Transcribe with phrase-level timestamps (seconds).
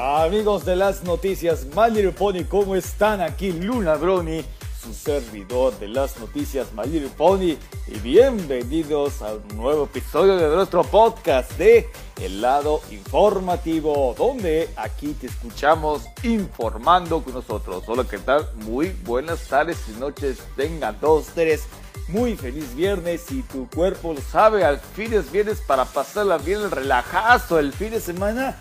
[0.00, 3.20] Amigos de las noticias, My Little Pony, ¿cómo están?
[3.20, 4.44] Aquí Luna Brony,
[4.80, 7.56] su servidor de las noticias My Little Pony,
[7.88, 11.90] y bienvenidos a un nuevo episodio de nuestro podcast de
[12.22, 17.82] El lado informativo, donde aquí te escuchamos informando con nosotros.
[17.88, 18.48] Hola, ¿qué tal?
[18.54, 21.64] Muy buenas tardes y noches, tengan dos, tres.
[22.06, 26.60] Muy feliz viernes y tu cuerpo lo sabe, al fin es viernes para pasarla bien
[26.60, 28.56] el relajazo el fin de semana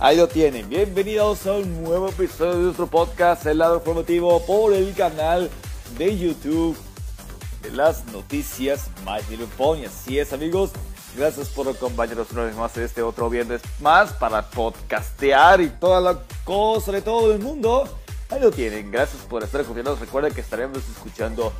[0.00, 0.68] Ahí lo tienen.
[0.68, 5.50] Bienvenidos a un nuevo episodio de nuestro podcast, El lado informativo, por el canal
[5.98, 6.76] de YouTube
[7.62, 9.86] de las noticias My Little Pony.
[9.86, 10.70] Así es, amigos.
[11.16, 16.20] Gracias por acompañarnos una vez más este otro viernes más para podcastear y toda la
[16.44, 17.88] cosa de todo el mundo.
[18.30, 18.92] Ahí lo tienen.
[18.92, 19.98] Gracias por estar acompañándonos.
[19.98, 21.52] Recuerden que estaremos escuchando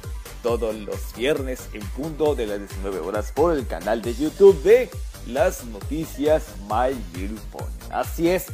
[0.44, 4.88] todos los viernes en punto de las 19 horas por el canal de YouTube de
[5.26, 7.77] las noticias My Little Pony.
[7.91, 8.47] Así es.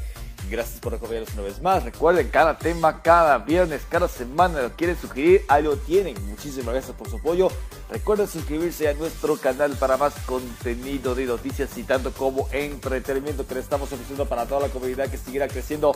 [0.50, 1.82] Gracias por acompañarnos una vez más.
[1.84, 6.14] Recuerden, cada tema, cada viernes, cada semana lo quieren sugerir, ahí lo tienen.
[6.28, 7.48] Muchísimas gracias por su apoyo.
[7.90, 13.54] Recuerden suscribirse a nuestro canal para más contenido de noticias y tanto como entretenimiento que
[13.54, 15.92] le estamos ofreciendo para toda la comunidad que seguirá creciendo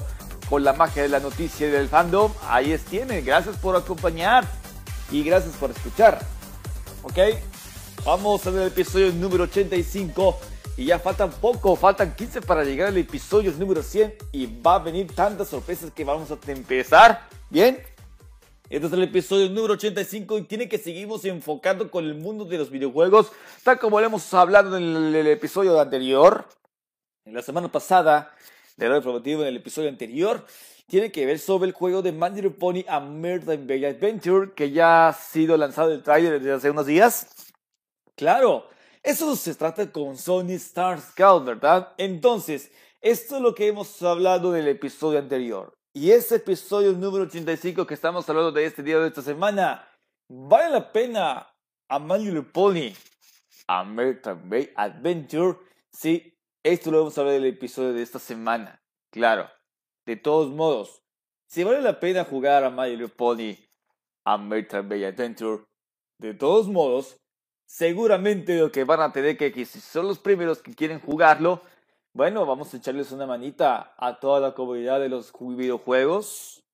[0.49, 2.33] con la magia de la noticia y del fandom.
[2.49, 3.25] Ahí es tienen.
[3.25, 4.47] Gracias por acompañar
[5.11, 6.21] y gracias por escuchar.
[7.03, 7.19] ¿Ok?
[8.05, 10.39] Vamos a ver el episodio número 85
[10.79, 14.79] y ya faltan poco, faltan 15 para llegar al episodio número 100 y va a
[14.79, 17.27] venir tantas sorpresas que vamos a empezar.
[17.51, 17.83] ¿Bien?
[18.71, 22.59] Este es el episodio número 85 y tiene que seguirnos enfocando con el mundo de
[22.59, 23.33] los videojuegos,
[23.65, 26.47] tal como lo hemos hablado en el, episodio anterior,
[27.25, 28.33] en la semana pasada,
[28.77, 30.47] de el informativo en el episodio anterior,
[30.87, 35.13] tiene que ver sobre el juego de My Pony American Bay Adventure, que ya ha
[35.13, 37.27] sido lanzado el trailer desde hace unos días.
[38.15, 38.69] Claro,
[39.09, 41.95] eso se trata con Sony Star Scout, ¿verdad?
[41.97, 42.71] Entonces,
[43.01, 45.73] esto es lo que hemos hablado del episodio anterior.
[45.95, 49.89] Y ese episodio número 85 que estamos hablando de este día de esta semana,
[50.29, 51.49] ¿vale la pena
[51.89, 52.93] a Little Pony
[53.67, 55.57] American Bay Adventure?
[55.91, 58.79] Sí, esto lo vamos a hablar del episodio de esta semana.
[59.11, 59.49] Claro,
[60.05, 61.03] de todos modos,
[61.49, 63.57] si vale la pena jugar a Little Pony
[64.27, 65.65] American Bay Adventure,
[66.21, 67.17] de todos modos,
[67.69, 71.63] seguramente lo que van a tener que, si son los primeros que quieren jugarlo,
[72.15, 76.65] bueno, vamos a echarles una manita a toda la comunidad de los videojuegos.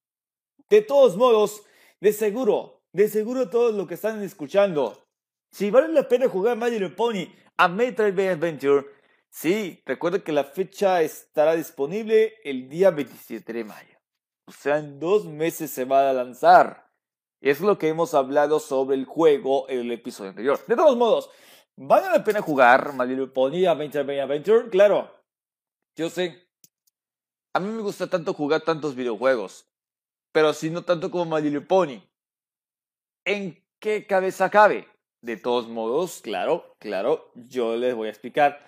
[0.69, 1.63] De todos modos,
[1.99, 5.05] de seguro, de seguro todos los que están escuchando,
[5.51, 7.27] si vale la pena jugar Magic Pony
[7.57, 8.85] a Metroid Bay Adventure,
[9.29, 13.97] sí, recuerden que la fecha estará disponible el día 27 de mayo.
[14.45, 16.84] O sea, en dos meses se va a lanzar.
[17.45, 20.59] Es lo que hemos hablado sobre el juego en el episodio anterior.
[20.65, 21.29] De todos modos,
[21.75, 24.67] ¿vale la pena jugar My Pony Adventure Adventure?
[24.71, 25.15] Claro,
[25.95, 26.49] yo sé.
[27.53, 29.67] A mí me gusta tanto jugar tantos videojuegos,
[30.31, 32.01] pero si no tanto como My Pony.
[33.23, 34.87] ¿En qué cabeza cabe?
[35.21, 38.65] De todos modos, claro, claro, yo les voy a explicar.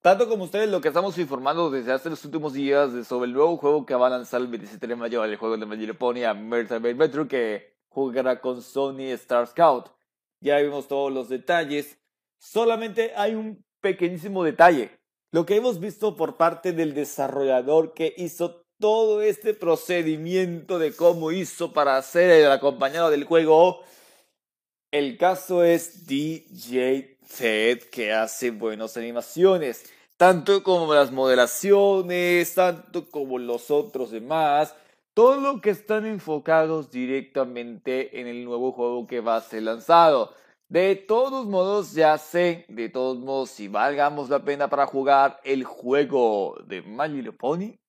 [0.00, 3.58] Tanto como ustedes lo que estamos informando desde hace los últimos días sobre el nuevo
[3.58, 6.24] juego que va a lanzar el 27 de mayo, el juego de My Little Pony
[6.24, 9.88] Adventure, que jugará con Sony Star Scout.
[10.40, 11.98] Ya vimos todos los detalles.
[12.38, 14.90] Solamente hay un pequeñísimo detalle.
[15.32, 21.32] Lo que hemos visto por parte del desarrollador que hizo todo este procedimiento de cómo
[21.32, 23.82] hizo para hacer el acompañado del juego.
[24.92, 29.84] El caso es DJ Ted que hace buenas animaciones.
[30.16, 34.74] Tanto como las modelaciones, tanto como los otros demás
[35.18, 40.32] todo lo que están enfocados directamente en el nuevo juego que va a ser lanzado.
[40.68, 45.64] De todos modos, ya sé, de todos modos, si valgamos la pena para jugar el
[45.64, 47.80] juego de My Little Pony.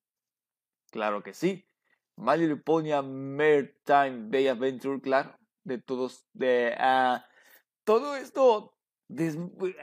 [0.89, 1.67] Claro que sí.
[2.15, 5.37] My Little Pony Maritime Bay Adventure, claro.
[5.63, 7.19] De todos, de uh,
[7.83, 8.73] todo esto,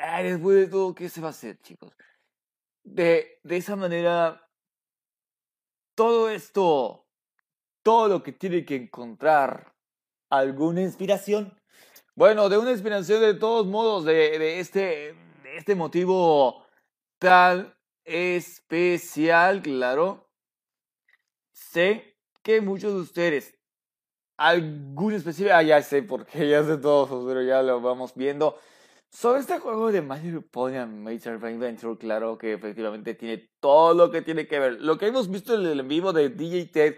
[0.00, 1.96] ah, después de todo, ¿qué se va a hacer, chicos?
[2.82, 4.44] De, de esa manera,
[5.94, 7.05] todo esto
[7.86, 9.72] todo lo que tiene que encontrar
[10.28, 11.56] alguna inspiración.
[12.16, 16.66] Bueno, de una inspiración de todos modos, de, este, de este motivo
[17.20, 17.72] tan
[18.04, 20.28] especial, claro.
[21.52, 23.56] Sé que muchos de ustedes,
[24.36, 28.58] algún específico, ah, ya sé porque ya sé todos, pero ya lo vamos viendo.
[29.10, 34.22] Sobre este juego de Mario Pony Major Adventure, claro que efectivamente tiene todo lo que
[34.22, 34.80] tiene que ver.
[34.80, 36.96] Lo que hemos visto en el en vivo de DJ Ted,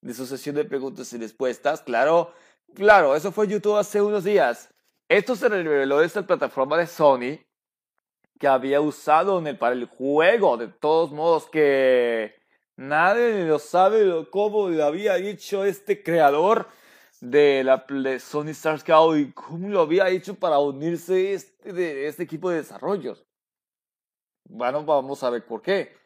[0.00, 2.32] de su sesión de preguntas y respuestas, claro,
[2.74, 4.70] claro, eso fue YouTube hace unos días.
[5.08, 7.40] Esto se reveló de esta plataforma de Sony
[8.38, 12.34] que había usado en el, para el juego, de todos modos que
[12.76, 16.68] nadie lo sabe cómo lo había hecho este creador
[17.20, 17.84] de la
[18.18, 22.56] Sony Star Scout y cómo lo había hecho para unirse este, de, este equipo de
[22.56, 23.26] desarrollos.
[24.48, 25.99] Bueno, vamos a ver por qué.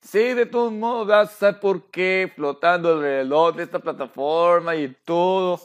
[0.00, 5.60] Sí, de todos modos, vas a por qué, flotando alrededor de esta plataforma y todo.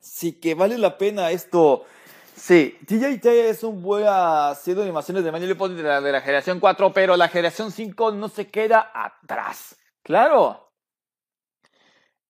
[0.00, 1.84] Sí que vale la pena esto.
[2.34, 7.16] Sí, TJT es un buen haciendo animaciones de Manuel de de la generación 4, pero
[7.16, 9.76] la generación 5 no se queda atrás.
[10.02, 10.70] Claro.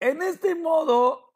[0.01, 1.35] En este modo,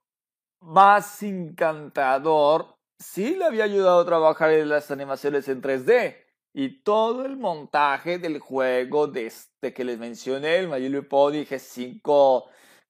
[0.61, 7.25] más encantador, sí le había ayudado a trabajar en las animaciones en 3D y todo
[7.25, 12.45] el montaje del juego desde que les mencioné, el My Little Pony G5,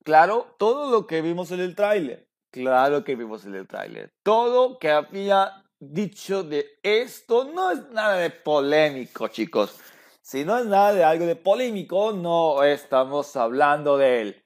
[0.04, 4.78] claro, todo lo que vimos en el tráiler, claro que vimos en el tráiler, todo
[4.78, 9.78] que había dicho de esto no es nada de polémico, chicos.
[10.22, 14.44] Si no es nada de algo de polémico, no estamos hablando de él.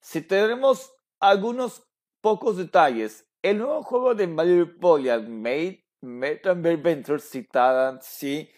[0.00, 1.82] Si tenemos algunos
[2.24, 3.28] pocos detalles.
[3.42, 8.48] El nuevo juego de Mario Polia Made Metal Adventure citada, sí,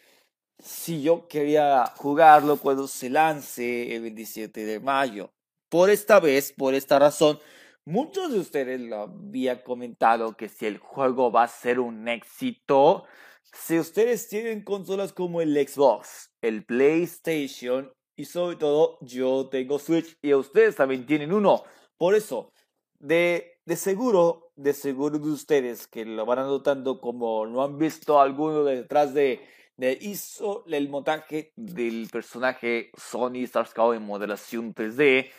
[0.58, 5.30] si yo quería jugarlo cuando se lance el 27 de mayo.
[5.68, 7.38] Por esta vez, por esta razón,
[7.84, 13.04] muchos de ustedes lo habían comentado que si el juego va a ser un éxito,
[13.52, 20.16] si ustedes tienen consolas como el Xbox, el PlayStation y sobre todo yo tengo Switch
[20.22, 21.64] y ustedes también tienen uno.
[21.98, 22.52] Por eso,
[22.98, 28.20] de de seguro, de seguro de ustedes que lo van anotando como no han visto
[28.20, 29.40] alguno detrás de,
[29.76, 35.30] de hizo el montaje del personaje Sony Starscout en modelación 3D,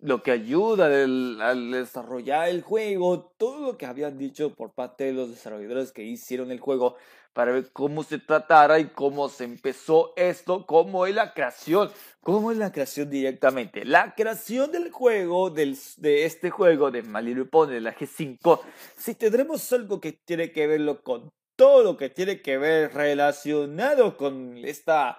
[0.00, 5.12] lo que ayuda al desarrollar el juego, todo lo que habían dicho por parte de
[5.12, 6.96] los desarrolladores que hicieron el juego
[7.34, 11.90] para ver cómo se tratara y cómo se empezó esto, cómo es la creación,
[12.20, 13.84] cómo es la creación directamente.
[13.84, 18.60] La creación del juego, del, de este juego de Malibu Pony, de la G5,
[18.96, 24.16] si tendremos algo que tiene que verlo con todo lo que tiene que ver relacionado
[24.16, 25.18] con esta,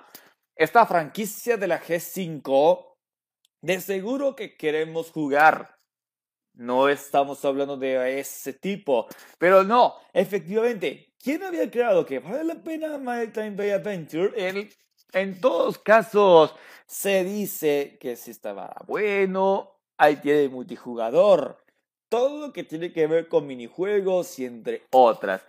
[0.56, 2.95] esta franquicia de la G5,
[3.61, 5.75] de seguro que queremos jugar.
[6.56, 9.07] No estamos hablando de ese tipo,
[9.38, 14.31] pero no, efectivamente, ¿Quién había creado que vale la pena Maritime Bay Adventure?
[14.36, 14.69] En,
[15.12, 16.54] en todos casos
[16.86, 21.57] se dice que si estaba bueno, ahí tiene multijugador,
[22.10, 25.44] todo lo que tiene que ver con minijuegos y entre otras.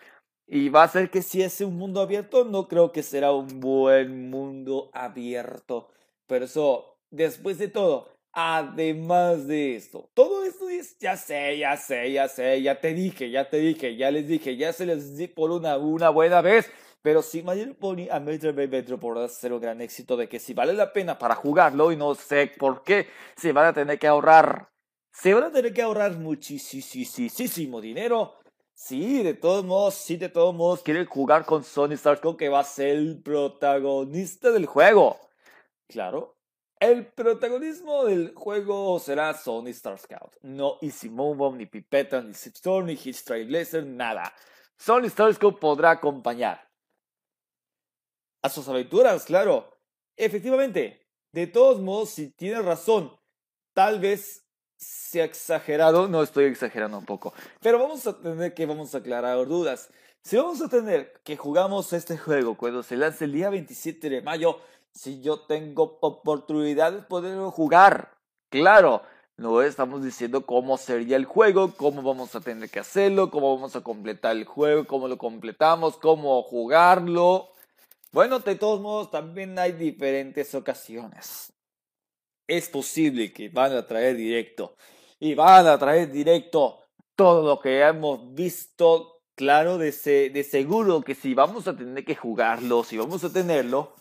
[0.47, 3.61] Y va a ser que si es un mundo abierto, no creo que será un
[3.61, 5.91] buen mundo abierto.
[6.26, 12.12] Pero eso, después de todo, Además de esto, todo esto es, ya sé, ya sé,
[12.12, 15.26] ya sé, ya te dije, ya te dije, ya les dije, ya se les di
[15.26, 16.70] por una, una buena vez.
[17.00, 20.74] Pero si Mayor Pony a Metro podrá ser un gran éxito de que si vale
[20.74, 24.69] la pena para jugarlo y no sé por qué se van a tener que ahorrar,
[25.10, 28.34] se van a tener que ahorrar muchísimo dinero.
[28.74, 32.60] Sí, de todos modos, sí, de todos modos quieren jugar con Sony Starco que va
[32.60, 35.16] a ser el protagonista del juego.
[35.88, 36.35] Claro,
[36.88, 42.86] el protagonismo del juego será Sony Star Scout, no Easy Move, ni Pipeta, ni Storm,
[42.86, 44.32] ni Hitch Trailblazer, nada.
[44.76, 46.69] Sony Star Scout podrá acompañar
[48.43, 49.76] a sus aventuras, claro.
[50.16, 53.12] Efectivamente, de todos modos, si tiene razón,
[53.74, 54.44] tal vez
[54.76, 59.46] sea exagerado, no estoy exagerando un poco, pero vamos a tener que vamos a aclarar
[59.46, 59.90] dudas.
[60.22, 64.22] Si vamos a tener que jugamos este juego cuando se lance el día 27 de
[64.22, 64.60] mayo,
[64.96, 68.17] si yo tengo oportunidad de poder jugar.
[68.48, 69.03] Claro,
[69.36, 73.76] no estamos diciendo cómo sería el juego, cómo vamos a tener que hacerlo, cómo vamos
[73.76, 77.50] a completar el juego, cómo lo completamos, cómo jugarlo.
[78.12, 81.53] Bueno, de todos modos, también hay diferentes ocasiones.
[82.48, 84.76] Es posible que van a traer directo.
[85.19, 86.81] Y van a traer directo
[87.15, 89.20] todo lo que hemos visto.
[89.34, 89.91] Claro, de,
[90.31, 93.94] de seguro que si vamos a tener que jugarlo, si vamos a tenerlo,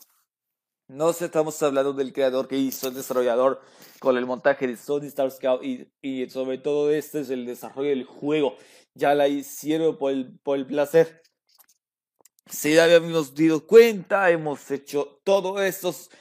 [0.88, 3.62] no estamos hablando del creador que hizo el desarrollador
[4.00, 7.89] con el montaje de Sony Star Scout y, y sobre todo este es el desarrollo
[7.89, 8.56] del juego.
[8.94, 11.22] Ya la hicieron por el, por el placer.
[12.48, 16.12] Si ya habíamos dado cuenta, hemos hecho todos estos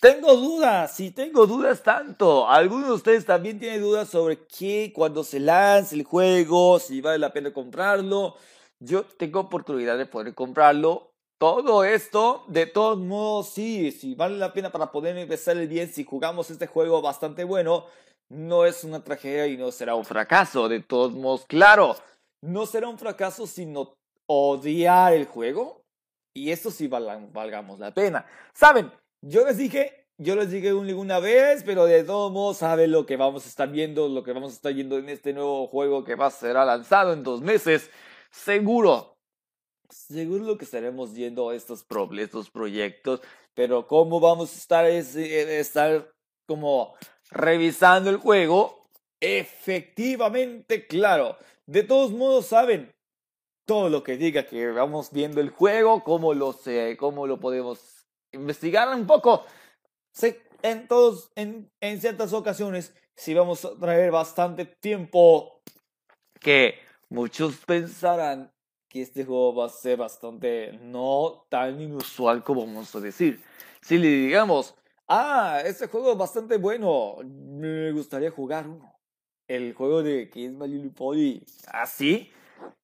[0.00, 2.48] Tengo dudas, sí, tengo dudas tanto.
[2.48, 7.18] Algunos de ustedes también tienen dudas sobre qué, cuando se lance el juego, si vale
[7.18, 8.36] la pena comprarlo.
[8.78, 11.15] Yo tengo oportunidad de poder comprarlo.
[11.38, 15.88] Todo esto, de todos modos, sí, sí vale la pena para poder empezar el bien.
[15.88, 17.84] Si jugamos este juego bastante bueno,
[18.30, 20.68] no es una tragedia y no será un fracaso.
[20.68, 21.94] De todos modos, claro,
[22.42, 23.94] no será un fracaso sino
[24.26, 25.82] odiar el juego.
[26.34, 28.26] Y eso sí valgamos la pena.
[28.54, 28.90] ¿Saben?
[29.22, 33.16] Yo les dije, yo les dije una vez, pero de todos modos saben lo que
[33.16, 36.14] vamos a estar viendo, lo que vamos a estar viendo en este nuevo juego que
[36.14, 37.90] va a ser lanzado en dos meses.
[38.30, 39.15] Seguro,
[39.90, 41.86] seguro lo que estaremos viendo estos,
[42.18, 43.20] estos proyectos,
[43.54, 46.12] pero cómo vamos a estar, es, eh, estar
[46.46, 46.94] como
[47.30, 48.88] revisando el juego,
[49.20, 51.36] efectivamente, claro.
[51.66, 52.94] De todos modos, saben,
[53.66, 58.06] todo lo que diga que vamos viendo el juego, cómo lo, sé, cómo lo podemos
[58.32, 59.44] investigar un poco.
[60.62, 65.62] en, todos, en, en ciertas ocasiones, si vamos a traer bastante tiempo,
[66.40, 66.78] que
[67.08, 68.52] muchos pensarán
[68.96, 73.42] que este juego va a ser bastante no tan inusual como vamos a decir.
[73.82, 74.74] Si le digamos,
[75.06, 78.98] ah, este juego es bastante bueno, me gustaría jugar uno.
[79.46, 82.32] El juego de que es My Pony, así,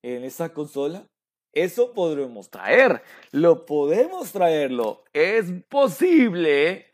[0.03, 1.07] en esa consola,
[1.55, 5.05] eso podremos traer, lo podemos traerlo.
[5.15, 6.87] Es posible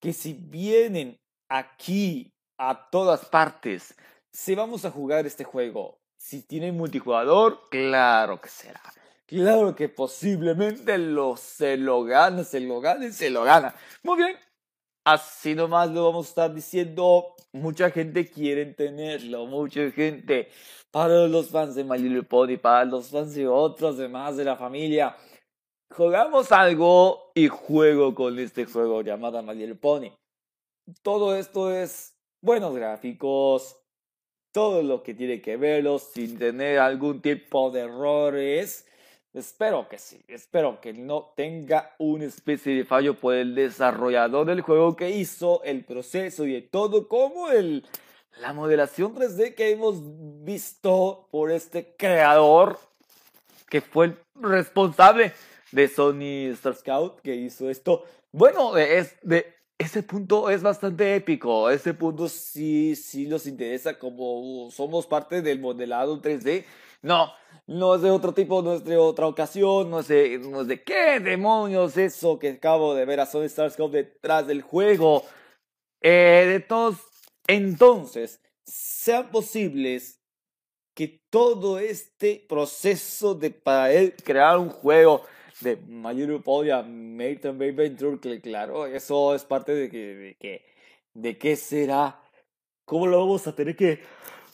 [0.00, 1.18] que si vienen
[1.48, 3.96] aquí a todas partes,
[4.32, 8.80] si vamos a jugar este juego, si tiene multijugador, claro que será.
[9.26, 13.74] Claro que posiblemente lo, se lo gana, se lo gana se lo gana.
[14.02, 14.36] Muy bien,
[15.04, 17.34] así nomás lo vamos a estar diciendo.
[17.52, 20.48] Mucha gente quiere tenerlo, mucha gente
[20.90, 24.56] para los fans de My Little Pony, para los fans de otros demás de la
[24.56, 25.14] familia.
[25.94, 30.10] Jugamos algo y juego con este juego llamado My Little Pony.
[31.02, 33.83] Todo esto es buenos gráficos,
[34.54, 38.86] todo lo que tiene que verlo sin tener algún tipo de errores.
[39.34, 44.60] Espero que sí, espero que no tenga una especie de fallo por el desarrollador del
[44.60, 47.84] juego que hizo el proceso y de todo como el
[48.40, 49.96] la modelación 3D que hemos
[50.44, 52.78] visto por este creador
[53.68, 55.32] que fue el responsable
[55.72, 58.04] de Sony Star Scout que hizo esto.
[58.30, 61.70] Bueno, es de ese punto es bastante épico.
[61.70, 66.64] Ese punto sí, sí nos interesa como somos parte del modelado 3D.
[67.02, 67.32] No,
[67.66, 71.20] no es de otro tipo, no es de otra ocasión, no de, no es qué
[71.20, 75.24] demonios eso que acabo de ver a Sony Star Scout detrás del juego.
[76.00, 76.96] Eh, de todos
[77.46, 80.20] entonces, sean posibles
[80.94, 85.22] que todo este proceso de para él crear un juego
[85.60, 85.76] de
[86.44, 90.64] Podia, Mate Bay Venture, que claro, eso es parte de que, de que,
[91.14, 92.20] de qué será,
[92.84, 94.00] cómo lo vamos a tener que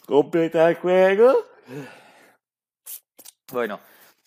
[0.07, 1.35] completar el juego.
[3.53, 3.81] Bueno,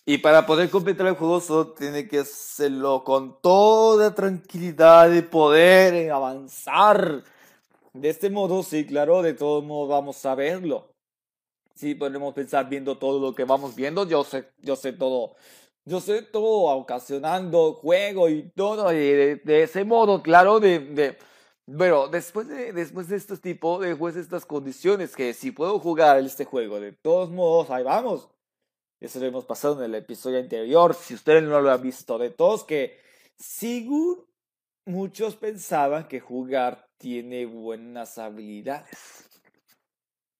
[0.04, 6.10] y para poder completar el juego solo tiene que hacerlo con toda tranquilidad y poder
[6.10, 7.24] avanzar
[7.94, 10.90] de este modo, sí, claro, de todos modos vamos a verlo.
[11.76, 14.04] Sí, podemos pensar viendo todo lo que vamos viendo.
[14.04, 15.36] Yo sé, yo sé todo.
[15.86, 18.92] Yo sé todo ocasionando juego y todo.
[18.92, 21.18] Y de, ese modo, claro, de, de
[21.66, 26.18] pero después de, después de este tipo, después de estas condiciones, que si puedo jugar
[26.18, 28.28] este juego, de todos modos, ahí vamos.
[29.00, 30.94] Eso lo hemos pasado en el episodio anterior.
[30.94, 32.98] Si ustedes no lo han visto, de todos que,
[33.38, 34.26] según
[34.84, 39.28] muchos pensaban que jugar tiene buenas habilidades.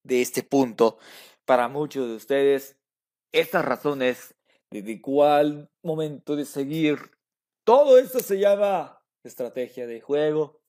[0.02, 0.98] De este punto,
[1.46, 2.76] para muchos de ustedes,
[3.32, 4.34] estas razones
[4.82, 6.98] de cuál momento de seguir,
[7.64, 10.60] todo esto se llama estrategia de juego.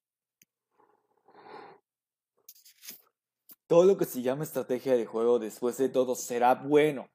[3.67, 7.09] Todo lo que se llama estrategia de juego después de todo será bueno.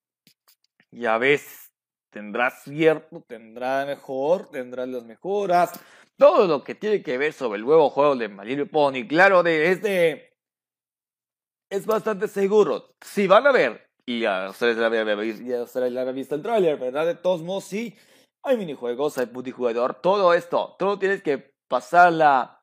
[0.90, 1.70] Y a veces
[2.10, 5.72] tendrá cierto, tendrá mejor, tendrá las mejoras,
[6.16, 9.70] todo lo que tiene que ver sobre el nuevo juego de Little Pony, claro, de
[9.70, 10.36] este
[11.70, 12.94] es bastante seguro.
[13.00, 17.06] Si van a ver, y ya ustedes ya habían visto el trailer, ¿verdad?
[17.06, 17.94] De todos modos, sí,
[18.42, 22.62] hay minijuegos, hay multijugador, todo esto, todo tienes que pasar la,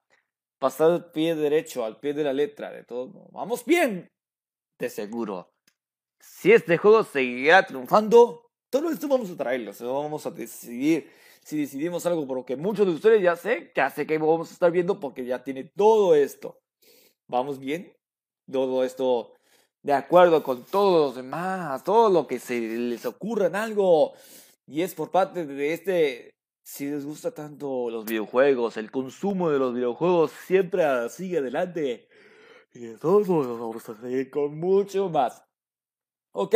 [0.60, 4.08] pasar el pie derecho, al pie de la letra, de todo Vamos bien,
[4.80, 5.50] de seguro.
[6.20, 11.10] Si este juego seguirá triunfando, todo esto vamos a traerlo, vamos a decidir
[11.48, 14.70] si decidimos algo, porque muchos de ustedes ya sé, ya sé que vamos a estar
[14.70, 16.60] viendo porque ya tiene todo esto.
[17.30, 17.94] ¿Vamos bien?
[18.52, 19.37] Todo esto
[19.88, 24.16] de acuerdo con todos los demás, todo lo que se les ocurra en algo.
[24.66, 29.60] Y es por parte de este si les gusta tanto los videojuegos, el consumo de
[29.60, 32.10] los videojuegos siempre sigue adelante.
[32.74, 35.42] Y todos modos vamos a seguir con mucho más.
[36.34, 36.56] Ok,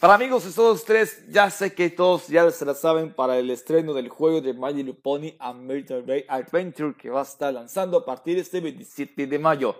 [0.00, 3.48] para amigos de todos tres, ya sé que todos ya se la saben para el
[3.48, 7.98] estreno del juego de My Little Pony American Bay Adventure que va a estar lanzando
[7.98, 9.76] a partir de este 27 de mayo.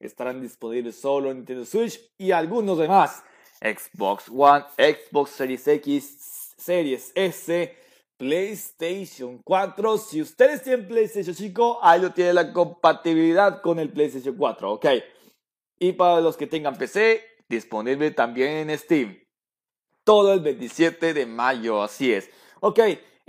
[0.00, 3.22] Estarán disponibles solo en Nintendo Switch y algunos demás.
[3.60, 7.76] Xbox One, Xbox Series X, Series S,
[8.16, 9.98] PlayStation 4.
[9.98, 14.86] Si ustedes tienen PlayStation 5, ahí lo tiene la compatibilidad con el PlayStation 4, ok.
[15.78, 19.22] Y para los que tengan PC, disponible también en Steam.
[20.04, 22.30] Todo el 27 de mayo, así es.
[22.60, 22.80] Ok,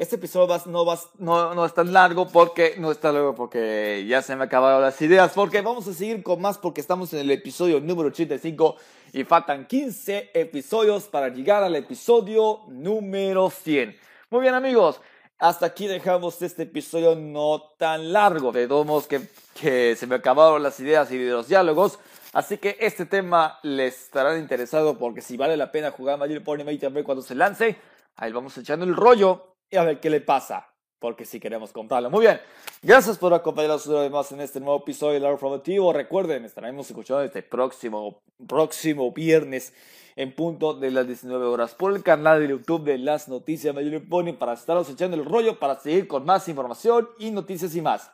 [0.01, 4.23] este episodio no, va, no, no es tan largo porque no está largo porque ya
[4.23, 5.31] se me acabaron las ideas.
[5.35, 8.77] Porque vamos a seguir con más porque estamos en el episodio número 85
[9.13, 13.95] y faltan 15 episodios para llegar al episodio número 100.
[14.31, 14.99] Muy bien amigos,
[15.37, 18.51] hasta aquí dejamos este episodio no tan largo.
[18.51, 19.21] De todos que,
[19.53, 21.99] que se me acabaron las ideas y los diálogos.
[22.33, 26.79] Así que este tema les estará interesado porque si vale la pena jugar Magic Pony
[26.79, 27.75] también cuando se lance,
[28.15, 30.67] ahí vamos echando el rollo y a ver qué le pasa.
[30.99, 32.11] Porque si queremos comprarlo.
[32.11, 32.39] Muy bien.
[32.83, 35.91] Gracias por acompañarnos una vez más en este nuevo episodio de La Informativo.
[35.91, 39.73] Recuerden, estaremos escuchando este próximo, próximo viernes
[40.15, 44.07] en punto de las 19 horas por el canal de YouTube de las noticias Mayor
[44.07, 48.11] Pony para estaros echando el rollo para seguir con más información y noticias y más.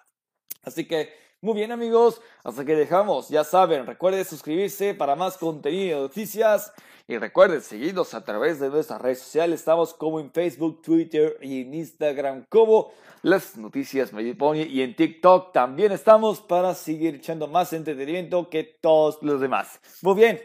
[0.63, 6.01] Así que, muy bien amigos, hasta que dejamos, ya saben, recuerden suscribirse para más contenido,
[6.01, 6.73] noticias
[7.07, 11.61] y recuerden seguirnos a través de nuestras redes sociales, estamos como en Facebook, Twitter y
[11.61, 12.91] en Instagram como
[13.21, 19.19] las noticias Pony y en TikTok también estamos para seguir echando más entretenimiento que todos
[19.21, 19.79] los demás.
[20.01, 20.39] Muy bien,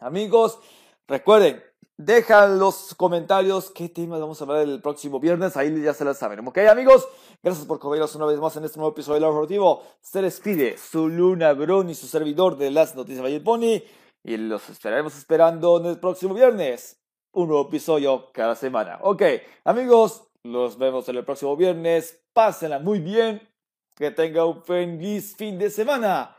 [0.00, 0.58] Amigos,
[1.06, 1.62] recuerden,
[2.04, 6.18] dejan los comentarios qué temas vamos a hablar el próximo viernes, ahí ya se las
[6.18, 6.46] saben.
[6.46, 7.08] Ok, amigos,
[7.42, 9.82] gracias por comernos una vez más en este nuevo episodio de Deportivo.
[10.00, 13.82] Se despide su Luna Brun y su servidor de las noticias Valle Pony
[14.22, 16.98] y los estaremos esperando en el próximo viernes.
[17.32, 18.98] Un nuevo episodio cada semana.
[19.02, 19.22] Ok,
[19.64, 22.20] amigos, los vemos en el próximo viernes.
[22.32, 23.46] Pásenla muy bien.
[23.94, 26.36] Que tenga un feliz fin de semana.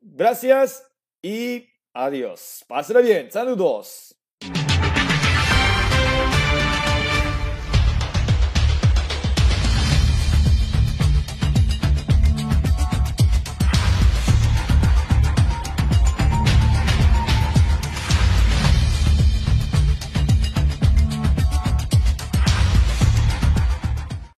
[0.00, 0.90] Gracias
[1.22, 2.62] y Adiós.
[2.68, 3.30] Pásenla bien.
[3.30, 4.15] Saludos.